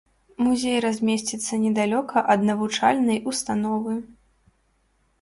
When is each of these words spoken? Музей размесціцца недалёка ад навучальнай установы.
Музей 0.45 0.79
размесціцца 0.85 1.53
недалёка 1.65 2.17
ад 2.35 2.49
навучальнай 2.49 3.23
установы. 3.33 3.93